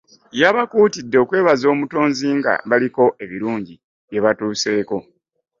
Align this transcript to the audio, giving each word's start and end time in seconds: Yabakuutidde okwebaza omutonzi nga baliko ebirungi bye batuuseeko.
Yabakuutidde 0.41 1.17
okwebaza 1.23 1.65
omutonzi 1.73 2.27
nga 2.37 2.53
baliko 2.69 3.03
ebirungi 3.23 3.75
bye 4.09 4.19
batuuseeko. 4.25 4.97